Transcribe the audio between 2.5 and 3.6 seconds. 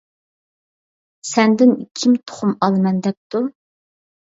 ئالىمەن دەپتۇ؟.